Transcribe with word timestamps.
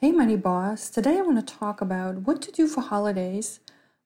Hey 0.00 0.12
Money 0.12 0.36
Boss, 0.36 0.90
today 0.90 1.18
I 1.18 1.22
want 1.22 1.44
to 1.44 1.54
talk 1.56 1.80
about 1.80 2.18
what 2.18 2.40
to 2.42 2.52
do 2.52 2.68
for 2.68 2.82
holidays 2.82 3.58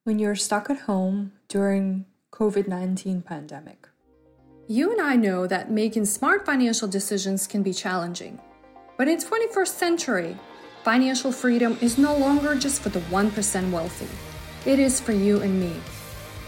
when 0.04 0.18
you're 0.18 0.34
stuck 0.34 0.70
at 0.70 0.88
home 0.88 1.32
during 1.48 2.06
COVID-19 2.30 3.22
pandemic. 3.26 3.90
You 4.66 4.90
and 4.90 5.02
I 5.02 5.16
know 5.16 5.46
that 5.46 5.70
making 5.70 6.06
smart 6.06 6.46
financial 6.46 6.88
decisions 6.88 7.46
can 7.46 7.62
be 7.62 7.74
challenging. 7.74 8.40
But 8.96 9.06
in 9.06 9.18
21st 9.18 9.68
century, 9.68 10.36
financial 10.82 11.30
freedom 11.30 11.76
is 11.82 11.98
no 11.98 12.16
longer 12.16 12.54
just 12.54 12.80
for 12.80 12.88
the 12.88 13.00
1% 13.00 13.70
wealthy. 13.70 14.08
It 14.64 14.78
is 14.78 14.98
for 14.98 15.12
you 15.12 15.42
and 15.42 15.60
me. 15.60 15.74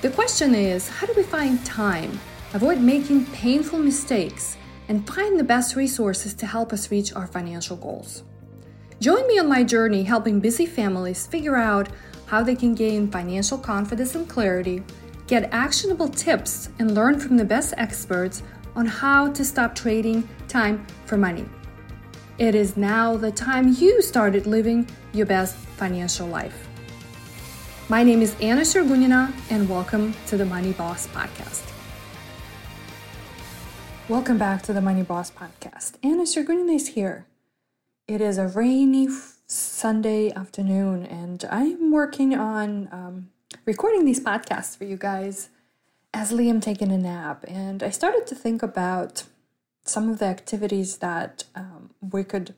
The 0.00 0.08
question 0.08 0.54
is, 0.54 0.88
how 0.88 1.06
do 1.06 1.12
we 1.14 1.22
find 1.22 1.62
time, 1.66 2.18
avoid 2.54 2.80
making 2.80 3.26
painful 3.26 3.78
mistakes, 3.78 4.56
and 4.88 5.06
find 5.06 5.38
the 5.38 5.44
best 5.44 5.76
resources 5.76 6.32
to 6.32 6.46
help 6.46 6.72
us 6.72 6.90
reach 6.90 7.12
our 7.12 7.26
financial 7.26 7.76
goals. 7.76 8.22
Join 9.00 9.26
me 9.26 9.38
on 9.38 9.48
my 9.48 9.64
journey 9.64 10.04
helping 10.04 10.38
busy 10.38 10.66
families 10.66 11.26
figure 11.26 11.56
out 11.56 11.88
how 12.26 12.42
they 12.42 12.54
can 12.54 12.74
gain 12.74 13.10
financial 13.10 13.58
confidence 13.58 14.14
and 14.14 14.28
clarity, 14.28 14.82
get 15.26 15.52
actionable 15.52 16.08
tips, 16.08 16.68
and 16.78 16.94
learn 16.94 17.18
from 17.18 17.36
the 17.36 17.44
best 17.44 17.74
experts 17.76 18.42
on 18.76 18.86
how 18.86 19.32
to 19.32 19.44
stop 19.44 19.74
trading 19.74 20.26
time 20.48 20.86
for 21.06 21.16
money. 21.16 21.44
It 22.38 22.54
is 22.54 22.76
now 22.76 23.16
the 23.16 23.32
time 23.32 23.74
you 23.78 24.00
started 24.00 24.46
living 24.46 24.88
your 25.12 25.26
best 25.26 25.56
financial 25.56 26.28
life. 26.28 26.68
My 27.88 28.02
name 28.02 28.22
is 28.22 28.34
Anna 28.40 28.62
Sergunina, 28.62 29.32
and 29.50 29.68
welcome 29.68 30.14
to 30.28 30.36
the 30.36 30.46
Money 30.46 30.72
Boss 30.72 31.08
Podcast. 31.08 31.68
Welcome 34.08 34.38
back 34.38 34.62
to 34.62 34.72
the 34.72 34.80
Money 34.80 35.02
Boss 35.02 35.30
Podcast. 35.30 35.94
Anna 36.02 36.22
Sergunina 36.22 36.76
is 36.76 36.88
here. 36.88 37.26
It 38.06 38.20
is 38.20 38.36
a 38.36 38.46
rainy 38.48 39.08
Sunday 39.46 40.30
afternoon, 40.32 41.06
and 41.06 41.42
I'm 41.50 41.90
working 41.90 42.34
on 42.34 42.88
um, 42.92 43.30
recording 43.64 44.04
these 44.04 44.20
podcasts 44.20 44.76
for 44.76 44.84
you 44.84 44.96
guys 44.96 45.48
as 46.12 46.30
Liam 46.30 46.60
taking 46.60 46.92
a 46.92 46.98
nap. 46.98 47.44
And 47.48 47.82
I 47.82 47.88
started 47.88 48.26
to 48.26 48.34
think 48.34 48.62
about 48.62 49.24
some 49.84 50.10
of 50.10 50.18
the 50.18 50.26
activities 50.26 50.98
that 50.98 51.44
um, 51.54 51.90
we 52.12 52.24
could 52.24 52.54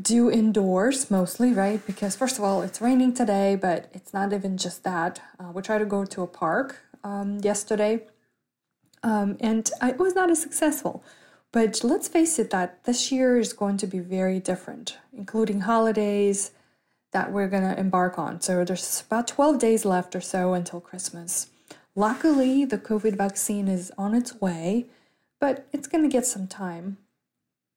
do 0.00 0.30
indoors 0.30 1.10
mostly, 1.10 1.52
right? 1.52 1.84
Because, 1.84 2.14
first 2.14 2.38
of 2.38 2.44
all, 2.44 2.62
it's 2.62 2.80
raining 2.80 3.14
today, 3.14 3.56
but 3.56 3.90
it's 3.92 4.14
not 4.14 4.32
even 4.32 4.56
just 4.56 4.84
that. 4.84 5.20
Uh, 5.40 5.50
we 5.52 5.60
tried 5.60 5.78
to 5.78 5.86
go 5.86 6.04
to 6.04 6.22
a 6.22 6.26
park 6.28 6.82
um, 7.02 7.38
yesterday 7.42 8.06
um, 9.02 9.36
and 9.40 9.70
I 9.80 9.92
was 9.92 10.14
not 10.14 10.30
as 10.30 10.40
successful. 10.40 11.04
But 11.52 11.82
let's 11.82 12.08
face 12.08 12.38
it, 12.38 12.50
that 12.50 12.84
this 12.84 13.10
year 13.10 13.38
is 13.38 13.52
going 13.52 13.78
to 13.78 13.86
be 13.86 14.00
very 14.00 14.38
different, 14.38 14.98
including 15.16 15.60
holidays 15.60 16.52
that 17.12 17.32
we're 17.32 17.48
going 17.48 17.62
to 17.62 17.78
embark 17.78 18.18
on. 18.18 18.40
So 18.40 18.64
there's 18.64 19.02
about 19.06 19.28
12 19.28 19.58
days 19.58 19.84
left 19.84 20.14
or 20.14 20.20
so 20.20 20.52
until 20.52 20.80
Christmas. 20.80 21.48
Luckily, 21.94 22.64
the 22.64 22.78
COVID 22.78 23.16
vaccine 23.16 23.66
is 23.66 23.90
on 23.96 24.14
its 24.14 24.40
way, 24.40 24.86
but 25.40 25.66
it's 25.72 25.88
going 25.88 26.04
to 26.04 26.12
get 26.12 26.26
some 26.26 26.46
time 26.46 26.98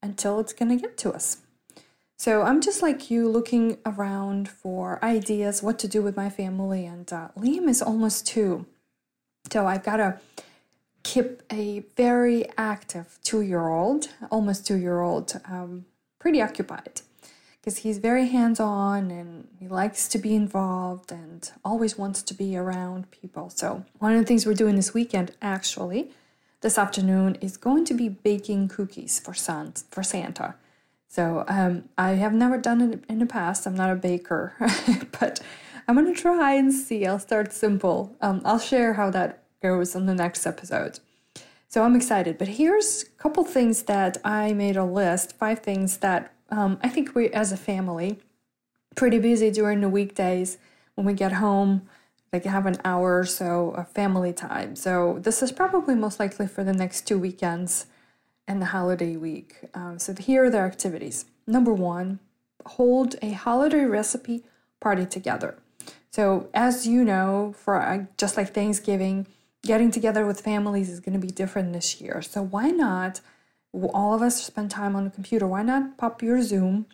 until 0.02 0.38
it's 0.38 0.52
going 0.52 0.68
to 0.68 0.80
get 0.80 0.96
to 0.98 1.12
us. 1.12 1.38
So 2.18 2.42
I'm 2.42 2.60
just 2.60 2.82
like 2.82 3.10
you 3.10 3.28
looking 3.28 3.78
around 3.84 4.48
for 4.48 5.02
ideas 5.04 5.62
what 5.62 5.78
to 5.80 5.88
do 5.88 6.02
with 6.02 6.16
my 6.16 6.30
family, 6.30 6.86
and 6.86 7.10
uh, 7.12 7.28
Liam 7.36 7.68
is 7.68 7.82
almost 7.82 8.26
two. 8.26 8.66
So 9.50 9.66
I've 9.66 9.82
got 9.82 9.96
to 9.96 10.20
keep 11.02 11.42
a 11.52 11.84
very 11.96 12.46
active 12.56 13.18
two 13.22 13.42
year 13.42 13.68
old, 13.68 14.08
almost 14.30 14.66
two 14.66 14.76
year 14.76 15.00
old, 15.00 15.40
um, 15.46 15.86
pretty 16.18 16.40
occupied 16.40 17.02
because 17.62 17.78
he's 17.78 17.98
very 17.98 18.26
hands 18.26 18.58
on 18.58 19.10
and 19.12 19.46
he 19.60 19.68
likes 19.68 20.08
to 20.08 20.18
be 20.18 20.34
involved 20.34 21.12
and 21.12 21.52
always 21.64 21.96
wants 21.96 22.20
to 22.20 22.34
be 22.34 22.56
around 22.56 23.08
people. 23.12 23.50
So, 23.50 23.84
one 23.98 24.12
of 24.12 24.18
the 24.18 24.26
things 24.26 24.44
we're 24.44 24.54
doing 24.54 24.74
this 24.74 24.92
weekend, 24.92 25.30
actually, 25.40 26.10
this 26.60 26.76
afternoon, 26.76 27.36
is 27.40 27.56
going 27.56 27.84
to 27.84 27.94
be 27.94 28.08
baking 28.08 28.66
cookies 28.66 29.20
for, 29.20 29.32
Santa. 29.32 29.84
For 29.90 30.02
Santa. 30.02 30.56
So, 31.06 31.44
um, 31.46 31.88
I 31.96 32.10
have 32.12 32.32
never 32.32 32.58
done 32.58 32.80
it 32.80 33.04
in 33.08 33.20
the 33.20 33.26
past. 33.26 33.64
I'm 33.64 33.76
not 33.76 33.90
a 33.90 33.96
baker, 33.96 34.54
but 35.20 35.38
I'm 35.86 36.04
to 36.04 36.14
try 36.14 36.54
and 36.54 36.72
see. 36.72 37.06
I'll 37.06 37.20
start 37.20 37.52
simple. 37.52 38.16
Um, 38.20 38.42
I'll 38.44 38.58
share 38.58 38.94
how 38.94 39.10
that 39.10 39.41
goes 39.62 39.96
on 39.96 40.06
the 40.06 40.14
next 40.14 40.46
episode. 40.46 40.98
So 41.68 41.84
I'm 41.84 41.96
excited. 41.96 42.36
But 42.36 42.48
here's 42.48 43.04
a 43.04 43.22
couple 43.22 43.44
things 43.44 43.84
that 43.84 44.18
I 44.24 44.52
made 44.52 44.76
a 44.76 44.84
list, 44.84 45.36
five 45.38 45.60
things 45.60 45.98
that 45.98 46.34
um, 46.50 46.78
I 46.82 46.88
think 46.88 47.14
we 47.14 47.30
as 47.30 47.52
a 47.52 47.56
family 47.56 48.18
pretty 48.94 49.18
busy 49.18 49.50
during 49.50 49.80
the 49.80 49.88
weekdays 49.88 50.58
when 50.94 51.06
we 51.06 51.14
get 51.14 51.32
home. 51.32 51.88
Like 52.32 52.44
have 52.44 52.64
an 52.64 52.78
hour 52.82 53.18
or 53.18 53.26
so 53.26 53.72
of 53.72 53.90
family 53.90 54.32
time. 54.32 54.74
So 54.74 55.18
this 55.20 55.42
is 55.42 55.52
probably 55.52 55.94
most 55.94 56.18
likely 56.18 56.46
for 56.46 56.64
the 56.64 56.72
next 56.72 57.06
two 57.06 57.18
weekends 57.18 57.84
and 58.48 58.60
the 58.60 58.66
holiday 58.66 59.16
week. 59.16 59.56
Um, 59.74 59.98
so 59.98 60.14
here 60.14 60.46
are 60.46 60.50
the 60.50 60.58
activities. 60.58 61.26
Number 61.46 61.74
one, 61.74 62.20
hold 62.64 63.16
a 63.20 63.32
holiday 63.32 63.84
recipe 63.84 64.44
party 64.80 65.04
together. 65.04 65.56
So 66.10 66.48
as 66.54 66.86
you 66.86 67.04
know, 67.04 67.54
for 67.58 67.80
uh, 67.80 68.04
just 68.16 68.36
like 68.36 68.54
Thanksgiving, 68.54 69.26
getting 69.62 69.90
together 69.90 70.26
with 70.26 70.40
families 70.40 70.88
is 70.88 71.00
going 71.00 71.18
to 71.18 71.24
be 71.24 71.32
different 71.32 71.72
this 71.72 72.00
year. 72.00 72.20
So 72.22 72.42
why 72.42 72.70
not 72.70 73.20
all 73.72 74.14
of 74.14 74.22
us 74.22 74.42
spend 74.42 74.70
time 74.70 74.96
on 74.96 75.04
the 75.04 75.10
computer? 75.10 75.46
Why 75.46 75.62
not 75.62 75.96
pop 75.96 76.22
your 76.22 76.42
Zoom, 76.42 76.86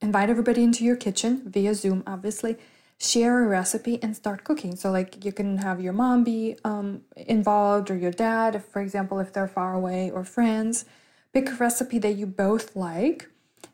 invite 0.00 0.28
everybody 0.28 0.62
into 0.62 0.84
your 0.84 0.96
kitchen 0.96 1.42
via 1.46 1.74
Zoom, 1.74 2.02
obviously, 2.06 2.56
share 2.98 3.44
a 3.44 3.48
recipe 3.48 4.00
and 4.02 4.14
start 4.14 4.44
cooking. 4.44 4.76
So 4.76 4.90
like 4.90 5.24
you 5.24 5.32
can 5.32 5.58
have 5.58 5.80
your 5.80 5.92
mom 5.92 6.22
be 6.22 6.56
um, 6.64 7.02
involved 7.16 7.90
or 7.90 7.96
your 7.96 8.12
dad, 8.12 8.54
if, 8.54 8.64
for 8.64 8.80
example, 8.80 9.18
if 9.18 9.32
they're 9.32 9.48
far 9.48 9.74
away 9.74 10.10
or 10.10 10.24
friends. 10.24 10.84
Pick 11.32 11.50
a 11.50 11.54
recipe 11.54 11.98
that 11.98 12.12
you 12.12 12.26
both 12.26 12.76
like 12.76 13.28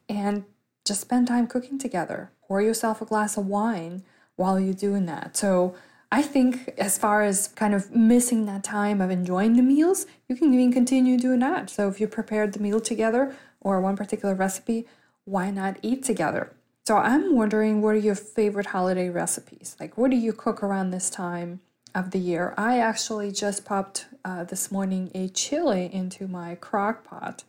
and 0.08 0.44
just 0.84 1.00
spend 1.00 1.26
time 1.28 1.46
cooking 1.46 1.78
together. 1.78 2.30
Pour 2.46 2.62
yourself 2.62 3.02
a 3.02 3.04
glass 3.04 3.36
of 3.36 3.46
wine 3.46 4.02
while 4.36 4.58
you're 4.60 4.72
doing 4.72 5.06
that. 5.06 5.36
So 5.36 5.74
I 6.10 6.22
think 6.22 6.68
as 6.78 6.96
far 6.96 7.22
as 7.22 7.48
kind 7.48 7.74
of 7.74 7.94
missing 7.94 8.46
that 8.46 8.64
time 8.64 9.00
of 9.00 9.10
enjoying 9.10 9.56
the 9.56 9.62
meals, 9.62 10.06
you 10.26 10.36
can 10.36 10.54
even 10.54 10.72
continue 10.72 11.18
doing 11.18 11.40
that. 11.40 11.68
So 11.68 11.88
if 11.88 12.00
you 12.00 12.08
prepared 12.08 12.54
the 12.54 12.60
meal 12.60 12.80
together 12.80 13.36
or 13.60 13.80
one 13.80 13.96
particular 13.96 14.34
recipe, 14.34 14.86
why 15.24 15.50
not 15.50 15.76
eat 15.82 16.02
together? 16.02 16.52
So 16.86 16.96
I'm 16.96 17.36
wondering 17.36 17.82
what 17.82 17.94
are 17.94 17.98
your 17.98 18.14
favorite 18.14 18.66
holiday 18.66 19.10
recipes? 19.10 19.76
Like 19.78 19.98
what 19.98 20.10
do 20.10 20.16
you 20.16 20.32
cook 20.32 20.62
around 20.62 20.90
this 20.90 21.10
time 21.10 21.60
of 21.94 22.12
the 22.12 22.18
year? 22.18 22.54
I 22.56 22.78
actually 22.78 23.30
just 23.30 23.66
popped 23.66 24.06
uh, 24.24 24.44
this 24.44 24.72
morning 24.72 25.10
a 25.14 25.28
chili 25.28 25.90
into 25.92 26.26
my 26.26 26.54
crock 26.54 27.04
pot. 27.04 27.44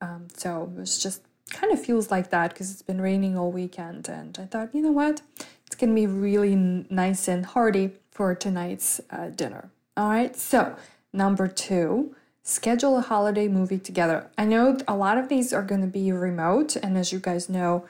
Um, 0.00 0.28
so 0.34 0.62
it 0.62 0.78
was 0.80 1.02
just 1.02 1.20
kind 1.50 1.70
of 1.74 1.84
feels 1.84 2.10
like 2.10 2.30
that 2.30 2.54
because 2.54 2.70
it's 2.70 2.80
been 2.80 3.02
raining 3.02 3.36
all 3.36 3.52
weekend 3.52 4.08
and 4.08 4.38
I 4.40 4.46
thought, 4.46 4.74
you 4.74 4.80
know 4.80 4.92
what? 4.92 5.20
To 5.80 5.86
be 5.86 6.06
really 6.06 6.54
nice 6.90 7.26
and 7.26 7.46
hearty 7.46 7.92
for 8.10 8.34
tonight's 8.34 9.00
uh, 9.08 9.28
dinner. 9.28 9.70
All 9.96 10.10
right, 10.10 10.36
so 10.36 10.76
number 11.10 11.48
two, 11.48 12.14
schedule 12.42 12.98
a 12.98 13.00
holiday 13.00 13.48
movie 13.48 13.78
together. 13.78 14.28
I 14.36 14.44
know 14.44 14.76
a 14.86 14.94
lot 14.94 15.16
of 15.16 15.30
these 15.30 15.54
are 15.54 15.62
going 15.62 15.80
to 15.80 15.86
be 15.86 16.12
remote, 16.12 16.76
and 16.76 16.98
as 16.98 17.12
you 17.12 17.18
guys 17.18 17.48
know, 17.48 17.86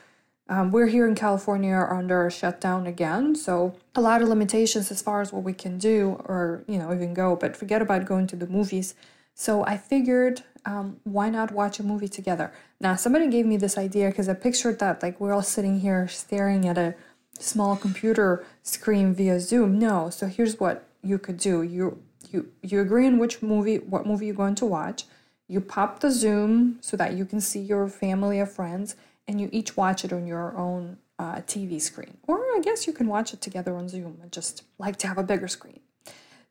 um, 0.48 0.70
we're 0.70 0.86
here 0.86 1.08
in 1.08 1.16
California 1.16 1.84
under 1.90 2.28
a 2.28 2.30
shutdown 2.30 2.86
again, 2.86 3.34
so 3.34 3.74
a 3.96 4.00
lot 4.00 4.22
of 4.22 4.28
limitations 4.28 4.92
as 4.92 5.02
far 5.02 5.20
as 5.20 5.32
what 5.32 5.42
we 5.42 5.52
can 5.52 5.76
do 5.76 6.22
or 6.26 6.62
you 6.68 6.78
know 6.78 6.94
even 6.94 7.12
go. 7.12 7.34
But 7.34 7.56
forget 7.56 7.82
about 7.82 8.04
going 8.04 8.28
to 8.28 8.36
the 8.36 8.46
movies. 8.46 8.94
So 9.34 9.64
I 9.64 9.76
figured, 9.78 10.42
um, 10.64 11.00
why 11.04 11.30
not 11.30 11.50
watch 11.50 11.80
a 11.80 11.82
movie 11.82 12.08
together? 12.08 12.52
Now 12.80 12.94
somebody 12.94 13.28
gave 13.28 13.46
me 13.46 13.56
this 13.56 13.76
idea 13.76 14.10
because 14.10 14.28
I 14.28 14.34
pictured 14.34 14.78
that 14.78 15.02
like 15.02 15.18
we're 15.18 15.32
all 15.32 15.42
sitting 15.42 15.80
here 15.80 16.06
staring 16.06 16.68
at 16.68 16.78
a 16.78 16.94
small 17.40 17.76
computer 17.76 18.44
screen 18.62 19.14
via 19.14 19.40
Zoom. 19.40 19.78
No. 19.78 20.10
So 20.10 20.26
here's 20.26 20.60
what 20.60 20.86
you 21.02 21.18
could 21.18 21.36
do. 21.36 21.62
You 21.62 22.02
you 22.30 22.50
you 22.62 22.80
agree 22.80 23.06
on 23.06 23.18
which 23.18 23.42
movie 23.42 23.78
what 23.78 24.06
movie 24.06 24.26
you're 24.26 24.34
going 24.34 24.54
to 24.56 24.66
watch. 24.66 25.04
You 25.48 25.60
pop 25.60 26.00
the 26.00 26.10
Zoom 26.10 26.78
so 26.80 26.96
that 26.96 27.14
you 27.14 27.24
can 27.24 27.40
see 27.40 27.60
your 27.60 27.88
family 27.88 28.38
or 28.38 28.46
friends, 28.46 28.94
and 29.26 29.40
you 29.40 29.48
each 29.52 29.76
watch 29.76 30.04
it 30.04 30.12
on 30.12 30.26
your 30.26 30.56
own 30.56 30.98
uh, 31.18 31.36
TV 31.36 31.80
screen. 31.80 32.16
Or 32.26 32.38
I 32.38 32.60
guess 32.62 32.86
you 32.86 32.92
can 32.92 33.08
watch 33.08 33.34
it 33.34 33.40
together 33.40 33.74
on 33.76 33.88
Zoom. 33.88 34.20
I 34.24 34.28
just 34.28 34.62
like 34.78 34.96
to 34.98 35.08
have 35.08 35.18
a 35.18 35.22
bigger 35.22 35.48
screen. 35.48 35.80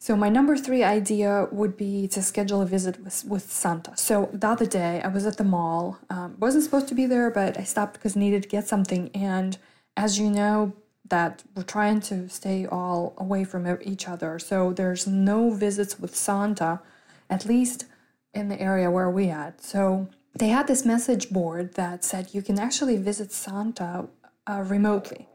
So 0.02 0.16
my 0.16 0.30
number 0.30 0.56
three 0.56 0.82
idea 0.82 1.50
would 1.52 1.76
be 1.76 2.08
to 2.10 2.22
schedule 2.22 2.62
a 2.62 2.66
visit 2.66 3.04
with, 3.04 3.26
with 3.26 3.52
Santa. 3.52 3.98
So 3.98 4.30
the 4.32 4.48
other 4.48 4.66
day 4.66 5.02
I 5.02 5.10
was 5.10 5.26
at 5.26 5.36
the 5.36 5.44
mall. 5.44 5.98
Um, 6.10 6.38
wasn't 6.40 6.64
supposed 6.64 6.88
to 6.88 6.96
be 6.96 7.06
there, 7.06 7.30
but 7.30 7.58
I 7.58 7.64
stopped 7.64 7.96
because 7.96 8.16
I 8.16 8.22
needed 8.22 8.44
to 8.44 8.50
get 8.50 8.66
something. 8.66 9.10
And 9.14 9.58
as 9.96 10.20
you 10.20 10.30
know, 10.30 10.74
that 11.10 11.44
we're 11.56 11.64
trying 11.64 12.00
to 12.00 12.30
stay 12.30 12.66
all 12.66 13.14
away 13.18 13.44
from 13.44 13.66
each 13.82 14.08
other. 14.08 14.40
So 14.40 14.74
there's 14.74 15.08
no 15.08 15.52
visits 15.52 16.00
with 16.00 16.16
Santa, 16.16 16.82
at 17.30 17.46
least 17.46 17.86
in 18.34 18.50
the 18.50 18.62
area 18.62 18.92
where 18.92 19.10
we 19.10 19.30
at. 19.30 19.62
So 19.62 20.08
they 20.36 20.50
had 20.50 20.68
this 20.68 20.86
message 20.86 21.30
board 21.30 21.74
that 21.74 22.04
said 22.04 22.34
you 22.34 22.42
can 22.42 22.60
actually 22.60 22.98
visit 22.98 23.32
Santa 23.32 24.08
uh, 24.48 24.64
remotely. 24.66 25.28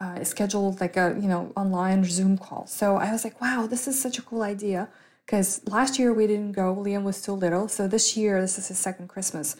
Uh, 0.00 0.24
scheduled 0.24 0.80
like 0.80 0.96
a 0.96 1.16
you 1.20 1.28
know 1.28 1.52
online 1.54 2.02
Zoom 2.02 2.36
call. 2.36 2.66
So 2.66 2.96
I 2.96 3.12
was 3.12 3.22
like, 3.22 3.40
wow, 3.40 3.68
this 3.68 3.86
is 3.86 4.00
such 4.00 4.18
a 4.18 4.22
cool 4.22 4.42
idea. 4.42 4.88
Because 5.24 5.62
last 5.68 5.96
year 5.96 6.12
we 6.12 6.26
didn't 6.26 6.52
go. 6.52 6.74
Liam 6.74 7.04
was 7.04 7.22
too 7.22 7.32
little. 7.32 7.68
So 7.68 7.86
this 7.86 8.16
year, 8.16 8.40
this 8.40 8.58
is 8.58 8.66
his 8.66 8.78
second 8.78 9.06
Christmas. 9.06 9.54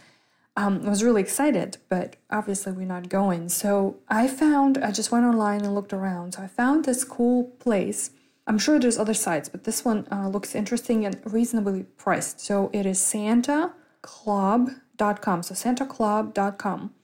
Um, 0.57 0.83
I 0.85 0.91
was 0.91 1.03
really 1.03 1.23
excited, 1.23 1.79
but 1.89 2.17
obviously 2.31 2.73
we're 2.73 2.87
not 2.87 3.09
going. 3.09 3.49
So 3.49 3.97
I 4.09 4.29
found, 4.29 4.77
I 4.79 4.91
just 4.91 5.11
went 5.11 5.25
online 5.25 5.63
and 5.63 5.75
looked 5.75 5.95
around. 5.95 6.33
So 6.35 6.43
I 6.43 6.47
found 6.47 6.85
this 6.85 7.05
cool 7.05 7.45
place. 7.59 8.11
I'm 8.47 8.59
sure 8.59 8.79
there's 8.79 8.99
other 8.99 9.15
sites, 9.15 9.49
but 9.49 9.65
this 9.65 9.83
one 9.85 10.07
uh, 10.11 10.29
looks 10.29 10.55
interesting 10.55 11.07
and 11.07 11.19
reasonably 11.25 11.85
priced. 11.97 12.41
So 12.41 12.69
it 12.73 12.85
is 12.85 12.99
santaclub.com. 12.99 13.73
So 15.43 15.55
santaclub.com. 15.55 16.95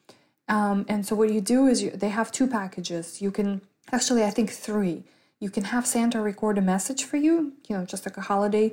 Um, 0.49 0.87
and 0.89 1.07
so 1.07 1.15
what 1.15 1.33
you 1.33 1.41
do 1.41 1.67
is 1.67 1.83
you, 1.83 1.91
they 1.91 2.09
have 2.11 2.31
two 2.33 2.47
packages. 2.47 3.23
You 3.23 3.31
can 3.31 3.63
actually, 3.93 4.25
I 4.25 4.31
think 4.31 4.51
three. 4.51 5.05
You 5.41 5.51
can 5.51 5.65
have 5.65 5.87
Santa 5.87 6.21
record 6.21 6.59
a 6.59 6.63
message 6.63 7.05
for 7.05 7.17
you, 7.17 7.53
you 7.69 7.77
know, 7.77 7.85
just 7.85 8.05
like 8.05 8.17
a 8.17 8.23
holiday, 8.23 8.73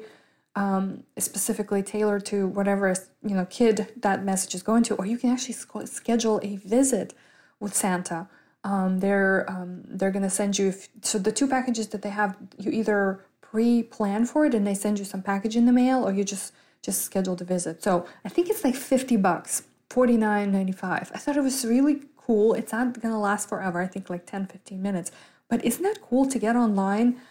um, 0.55 1.03
specifically 1.17 1.83
tailored 1.83 2.25
to 2.27 2.47
whatever 2.47 2.93
you 3.23 3.35
know 3.35 3.45
kid 3.45 3.93
that 3.97 4.23
message 4.23 4.55
is 4.55 4.63
going 4.63 4.83
to, 4.83 4.95
or 4.95 5.05
you 5.05 5.17
can 5.17 5.31
actually 5.31 5.55
schedule 5.85 6.39
a 6.43 6.55
visit 6.57 7.13
with 7.59 7.75
Santa. 7.75 8.27
Um, 8.63 8.99
they're 8.99 9.45
um, 9.49 9.83
they're 9.85 10.11
gonna 10.11 10.29
send 10.29 10.57
you 10.57 10.69
if, 10.69 10.89
so 11.01 11.19
the 11.19 11.31
two 11.31 11.47
packages 11.47 11.87
that 11.89 12.01
they 12.01 12.09
have. 12.09 12.37
You 12.57 12.71
either 12.71 13.25
pre-plan 13.41 14.25
for 14.25 14.45
it 14.45 14.53
and 14.53 14.65
they 14.65 14.73
send 14.73 14.99
you 14.99 15.05
some 15.05 15.21
package 15.21 15.55
in 15.55 15.65
the 15.65 15.71
mail, 15.71 16.07
or 16.07 16.11
you 16.11 16.23
just 16.23 16.53
just 16.81 17.01
schedule 17.03 17.35
the 17.35 17.45
visit. 17.45 17.83
So 17.83 18.05
I 18.23 18.29
think 18.29 18.49
it's 18.49 18.63
like 18.63 18.75
fifty 18.75 19.17
bucks, 19.17 19.63
forty 19.89 20.17
nine 20.17 20.51
ninety 20.51 20.73
five. 20.73 21.11
I 21.13 21.17
thought 21.17 21.37
it 21.37 21.43
was 21.43 21.65
really 21.65 22.03
cool. 22.25 22.53
It's 22.53 22.71
not 22.71 22.99
gonna 23.01 23.19
last 23.19 23.49
forever. 23.49 23.81
I 23.81 23.87
think 23.87 24.09
like 24.09 24.25
10, 24.25 24.47
15 24.47 24.81
minutes. 24.81 25.11
But 25.47 25.63
isn't 25.63 25.83
that 25.83 26.01
cool 26.01 26.25
to 26.27 26.39
get 26.39 26.55
online 26.55 27.21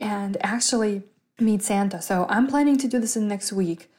and 0.00 0.36
actually 0.40 1.04
meet 1.38 1.62
Santa? 1.62 2.00
So 2.00 2.26
I'm 2.28 2.46
planning 2.46 2.76
to 2.78 2.88
do 2.88 2.98
this 2.98 3.16
in 3.16 3.28
next 3.28 3.52
week. 3.52 3.90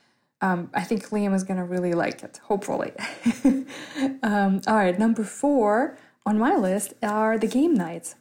Um, 0.42 0.70
I 0.74 0.84
think 0.84 1.10
Liam 1.10 1.34
is 1.34 1.44
going 1.44 1.58
to 1.58 1.64
really 1.64 1.94
like 1.94 2.24
it, 2.24 2.40
hopefully. 2.44 2.92
um, 4.24 4.62
all 4.68 4.76
right, 4.76 4.98
number 5.00 5.24
four 5.24 5.98
on 6.26 6.38
my 6.38 6.56
list 6.56 6.94
are 7.02 7.38
the 7.38 7.48
game 7.48 7.74
nights. 7.74 8.16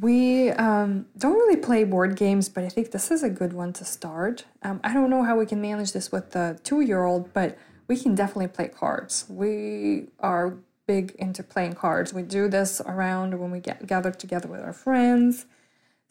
We 0.00 0.50
um, 0.50 1.06
don't 1.16 1.34
really 1.34 1.56
play 1.56 1.84
board 1.84 2.16
games, 2.16 2.48
but 2.48 2.64
I 2.64 2.68
think 2.68 2.90
this 2.90 3.10
is 3.10 3.22
a 3.22 3.30
good 3.30 3.52
one 3.52 3.72
to 3.74 3.84
start. 3.84 4.44
Um, 4.62 4.80
I 4.82 4.92
don't 4.92 5.08
know 5.08 5.22
how 5.22 5.36
we 5.36 5.46
can 5.46 5.60
manage 5.60 5.92
this 5.92 6.10
with 6.10 6.32
the 6.32 6.58
two 6.64 6.80
year 6.80 7.04
old, 7.04 7.32
but 7.32 7.56
we 7.86 7.96
can 7.96 8.14
definitely 8.14 8.48
play 8.48 8.68
cards. 8.68 9.26
We 9.28 10.08
are 10.18 10.56
big 10.86 11.14
into 11.18 11.42
playing 11.42 11.74
cards. 11.74 12.12
We 12.12 12.22
do 12.22 12.48
this 12.48 12.80
around 12.80 13.38
when 13.38 13.50
we 13.50 13.60
get 13.60 13.86
gathered 13.86 14.18
together 14.18 14.48
with 14.48 14.60
our 14.60 14.72
friends. 14.72 15.46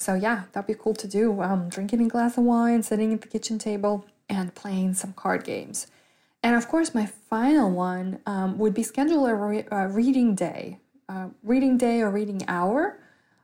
So 0.04 0.16
yeah, 0.16 0.44
that'd 0.52 0.68
be 0.68 0.74
cool 0.74 0.94
to 0.96 1.08
do. 1.08 1.42
Um, 1.42 1.70
drinking 1.70 2.02
a 2.02 2.10
glass 2.10 2.38
of 2.38 2.44
wine, 2.44 2.84
sitting 2.84 3.14
at 3.14 3.22
the 3.22 3.28
kitchen 3.28 3.58
table, 3.58 4.06
and 4.30 4.54
playing 4.54 4.96
some 4.96 5.14
card 5.14 5.44
games. 5.44 5.88
And 6.44 6.58
of 6.58 6.68
course, 6.68 6.94
my 6.94 7.06
final 7.06 7.72
one 7.72 8.20
um, 8.26 8.58
would 8.58 8.74
be 8.74 8.84
schedule 8.84 9.26
a, 9.26 9.34
re- 9.34 9.66
reading 9.72 10.36
day, 10.36 10.80
uh, 11.08 11.30
reading 11.42 11.78
day 11.78 12.02
or 12.02 12.12
reading 12.12 12.42
hour. 12.50 13.00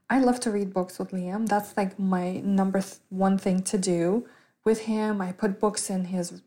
I 0.09 0.19
love 0.19 0.41
to 0.41 0.51
read 0.51 0.73
books 0.73 0.99
with 0.99 1.11
Liam. 1.11 1.47
That's 1.47 1.77
like 1.77 1.97
my 1.97 2.41
number 2.43 2.81
th- 2.81 2.95
one 3.09 3.37
thing 3.37 3.61
to 3.63 3.77
do 3.77 4.27
with 4.65 4.81
him. 4.81 5.21
I 5.21 5.31
put 5.31 5.59
books 5.59 5.89
in 5.89 6.05
his 6.05 6.41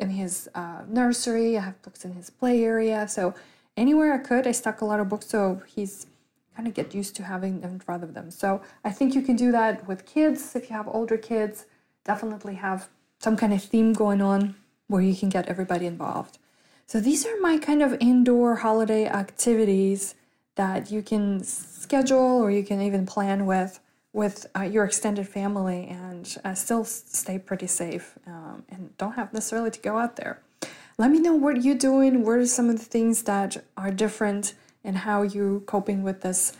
in 0.00 0.10
his 0.10 0.48
uh, 0.56 0.82
nursery. 0.88 1.56
I 1.56 1.60
have 1.60 1.80
books 1.82 2.04
in 2.04 2.14
his 2.14 2.28
play 2.28 2.64
area. 2.64 3.06
So 3.06 3.34
anywhere 3.76 4.12
I 4.14 4.18
could, 4.18 4.48
I 4.48 4.52
stuck 4.52 4.80
a 4.80 4.84
lot 4.84 4.98
of 4.98 5.08
books 5.08 5.28
so 5.28 5.62
he's 5.66 6.06
kind 6.54 6.68
of 6.68 6.74
get 6.74 6.94
used 6.94 7.16
to 7.16 7.24
having 7.24 7.60
them 7.60 7.72
in 7.72 7.80
front 7.80 8.04
of 8.04 8.14
them. 8.14 8.30
So 8.30 8.62
I 8.84 8.90
think 8.90 9.14
you 9.14 9.22
can 9.22 9.36
do 9.36 9.52
that 9.52 9.86
with 9.86 10.06
kids. 10.06 10.54
If 10.54 10.70
you 10.70 10.76
have 10.76 10.88
older 10.88 11.16
kids, 11.16 11.66
definitely 12.04 12.54
have 12.54 12.88
some 13.18 13.36
kind 13.36 13.52
of 13.52 13.62
theme 13.62 13.92
going 13.92 14.22
on 14.22 14.54
where 14.86 15.02
you 15.02 15.14
can 15.14 15.28
get 15.28 15.48
everybody 15.48 15.86
involved. 15.86 16.38
So 16.86 17.00
these 17.00 17.26
are 17.26 17.40
my 17.40 17.58
kind 17.58 17.82
of 17.82 17.96
indoor 18.00 18.56
holiday 18.56 19.06
activities 19.06 20.14
that 20.56 20.90
you 20.90 21.02
can 21.02 21.42
schedule 21.42 22.42
or 22.42 22.50
you 22.50 22.62
can 22.62 22.80
even 22.80 23.06
plan 23.06 23.46
with 23.46 23.80
with 24.12 24.46
uh, 24.56 24.62
your 24.62 24.84
extended 24.84 25.28
family 25.28 25.88
and 25.88 26.38
uh, 26.44 26.54
still 26.54 26.84
stay 26.84 27.36
pretty 27.36 27.66
safe 27.66 28.16
um, 28.28 28.64
and 28.70 28.96
don't 28.96 29.14
have 29.14 29.32
necessarily 29.32 29.72
to 29.72 29.80
go 29.80 29.98
out 29.98 30.14
there. 30.14 30.40
Let 30.98 31.10
me 31.10 31.18
know 31.18 31.34
what 31.34 31.64
you're 31.64 31.74
doing. 31.74 32.22
What 32.24 32.38
are 32.38 32.46
some 32.46 32.70
of 32.70 32.78
the 32.78 32.84
things 32.84 33.24
that 33.24 33.64
are 33.76 33.90
different 33.90 34.54
and 34.84 34.98
how 34.98 35.22
you're 35.22 35.60
coping 35.60 36.02
with 36.02 36.20
this 36.20 36.52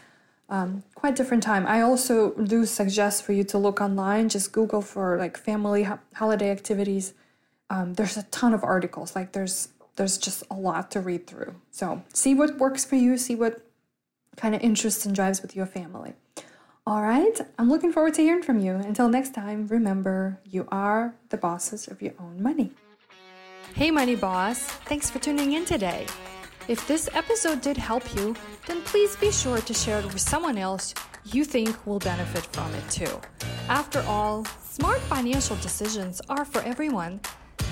um, 0.48 0.82
quite 0.94 1.16
different 1.16 1.42
time. 1.42 1.66
I 1.66 1.80
also 1.80 2.32
do 2.32 2.66
suggest 2.66 3.24
for 3.24 3.32
you 3.32 3.44
to 3.44 3.58
look 3.58 3.80
online, 3.80 4.28
just 4.28 4.52
Google 4.52 4.82
for 4.82 5.16
like 5.18 5.36
family 5.36 5.84
ho- 5.84 5.98
holiday 6.14 6.50
activities. 6.50 7.14
Um, 7.70 7.94
there's 7.94 8.16
a 8.16 8.24
ton 8.24 8.52
of 8.52 8.62
articles. 8.62 9.14
Like 9.16 9.32
there's 9.32 9.68
there's 9.96 10.18
just 10.18 10.42
a 10.50 10.54
lot 10.54 10.90
to 10.90 11.00
read 11.00 11.26
through. 11.26 11.54
So 11.70 12.02
see 12.12 12.34
what 12.34 12.58
works 12.58 12.84
for 12.84 12.96
you. 12.96 13.16
See 13.16 13.34
what 13.34 13.64
kind 14.36 14.54
of 14.54 14.60
interests 14.60 15.06
and 15.06 15.14
drives 15.14 15.40
with 15.40 15.54
your 15.54 15.66
family. 15.66 16.14
All 16.86 17.00
right, 17.00 17.40
I'm 17.58 17.70
looking 17.70 17.92
forward 17.92 18.12
to 18.14 18.22
hearing 18.22 18.42
from 18.42 18.60
you. 18.60 18.74
Until 18.74 19.08
next 19.08 19.32
time, 19.32 19.66
remember 19.68 20.40
you 20.44 20.68
are 20.70 21.14
the 21.30 21.38
bosses 21.38 21.88
of 21.88 22.02
your 22.02 22.12
own 22.20 22.42
money. 22.42 22.72
Hey, 23.74 23.90
Money 23.90 24.16
Boss. 24.16 24.58
Thanks 24.60 25.10
for 25.10 25.18
tuning 25.18 25.52
in 25.52 25.64
today. 25.64 26.06
If 26.66 26.88
this 26.88 27.10
episode 27.12 27.60
did 27.60 27.76
help 27.76 28.02
you, 28.16 28.34
then 28.66 28.80
please 28.82 29.16
be 29.16 29.30
sure 29.30 29.58
to 29.58 29.74
share 29.74 29.98
it 29.98 30.06
with 30.06 30.20
someone 30.20 30.56
else 30.56 30.94
you 31.26 31.44
think 31.44 31.86
will 31.86 31.98
benefit 31.98 32.46
from 32.52 32.72
it 32.74 32.88
too. 32.90 33.20
After 33.68 34.00
all, 34.08 34.46
smart 34.62 34.98
financial 35.00 35.56
decisions 35.56 36.22
are 36.30 36.46
for 36.46 36.62
everyone. 36.62 37.20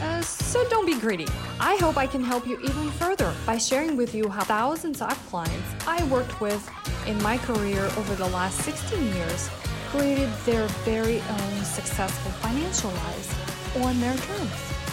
Uh, 0.03 0.21
so 0.21 0.69
don't 0.69 0.85
be 0.85 0.99
greedy. 1.01 1.27
I 1.59 1.77
hope 1.77 1.97
I 1.97 2.07
can 2.07 2.23
help 2.23 2.47
you 2.47 2.61
even 2.61 2.91
further 2.93 3.33
by 3.47 3.57
sharing 3.57 3.97
with 3.97 4.15
you 4.15 4.29
how 4.29 4.45
thousands 4.45 5.01
of 5.01 5.17
clients 5.29 5.87
I 5.87 6.05
worked 6.05 6.41
with 6.43 6.71
in 7.07 7.21
my 7.23 7.39
career 7.39 7.85
over 7.97 8.15
the 8.15 8.29
last 8.29 8.59
16 8.59 9.15
years 9.15 9.49
created 9.89 10.29
their 10.45 10.67
very 10.85 11.21
own 11.21 11.65
successful 11.65 12.31
financial 12.43 12.91
lives 12.91 13.35
on 13.77 13.99
their 14.01 14.17
terms. 14.17 14.72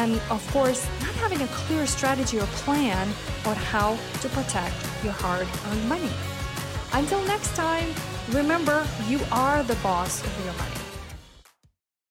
and 0.00 0.18
of 0.30 0.42
course, 0.50 0.88
not 1.02 1.14
having 1.16 1.42
a 1.42 1.46
clear 1.48 1.86
strategy 1.86 2.38
or 2.38 2.46
plan 2.64 3.06
on 3.44 3.54
how 3.54 3.98
to 4.22 4.28
protect 4.30 4.74
your 5.04 5.12
hard 5.12 5.46
earned 5.66 5.88
money. 5.90 6.10
Until 6.94 7.22
next 7.26 7.54
time, 7.54 7.92
remember 8.30 8.86
you 9.08 9.20
are 9.30 9.62
the 9.62 9.76
boss 9.76 10.24
of 10.24 10.44
your 10.44 10.54
money. 10.54 10.69